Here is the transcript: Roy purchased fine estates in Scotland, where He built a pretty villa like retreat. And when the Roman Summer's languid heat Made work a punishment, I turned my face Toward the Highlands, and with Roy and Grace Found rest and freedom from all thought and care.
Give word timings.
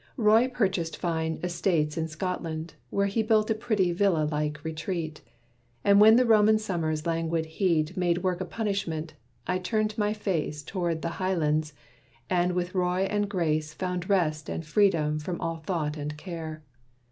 Roy 0.17 0.47
purchased 0.47 0.97
fine 0.97 1.39
estates 1.43 1.95
in 1.95 2.07
Scotland, 2.07 2.73
where 2.89 3.05
He 3.05 3.21
built 3.21 3.51
a 3.51 3.53
pretty 3.53 3.91
villa 3.91 4.27
like 4.31 4.63
retreat. 4.63 5.21
And 5.83 6.01
when 6.01 6.15
the 6.15 6.25
Roman 6.25 6.57
Summer's 6.57 7.05
languid 7.05 7.45
heat 7.45 7.95
Made 7.95 8.23
work 8.23 8.41
a 8.41 8.45
punishment, 8.45 9.13
I 9.45 9.59
turned 9.59 9.95
my 9.99 10.13
face 10.13 10.63
Toward 10.63 11.03
the 11.03 11.09
Highlands, 11.21 11.73
and 12.31 12.53
with 12.53 12.73
Roy 12.73 13.01
and 13.11 13.29
Grace 13.29 13.75
Found 13.75 14.09
rest 14.09 14.49
and 14.49 14.65
freedom 14.65 15.19
from 15.19 15.39
all 15.39 15.57
thought 15.57 15.97
and 15.97 16.17
care. 16.17 16.63